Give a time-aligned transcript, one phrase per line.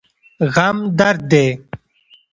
[0.53, 1.47] غم درد دی.